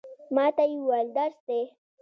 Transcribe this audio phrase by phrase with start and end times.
[0.35, 1.61] ما ته یې وویل، درس دی.